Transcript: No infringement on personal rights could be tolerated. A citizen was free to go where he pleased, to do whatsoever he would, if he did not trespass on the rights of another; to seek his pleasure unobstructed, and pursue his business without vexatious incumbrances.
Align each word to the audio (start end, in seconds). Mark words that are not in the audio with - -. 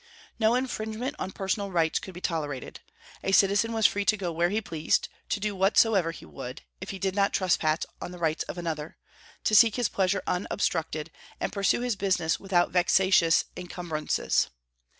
No 0.39 0.55
infringement 0.55 1.15
on 1.19 1.29
personal 1.31 1.69
rights 1.69 1.99
could 1.99 2.15
be 2.15 2.21
tolerated. 2.21 2.79
A 3.21 3.31
citizen 3.31 3.71
was 3.71 3.85
free 3.85 4.03
to 4.05 4.17
go 4.17 4.31
where 4.31 4.49
he 4.49 4.59
pleased, 4.59 5.09
to 5.29 5.39
do 5.39 5.55
whatsoever 5.55 6.09
he 6.09 6.25
would, 6.25 6.63
if 6.81 6.89
he 6.89 6.97
did 6.97 7.13
not 7.13 7.33
trespass 7.33 7.85
on 8.01 8.09
the 8.09 8.17
rights 8.17 8.43
of 8.45 8.57
another; 8.57 8.97
to 9.43 9.53
seek 9.53 9.75
his 9.75 9.89
pleasure 9.89 10.23
unobstructed, 10.25 11.11
and 11.39 11.53
pursue 11.53 11.81
his 11.81 11.95
business 11.95 12.39
without 12.39 12.71
vexatious 12.71 13.45
incumbrances. 13.55 14.49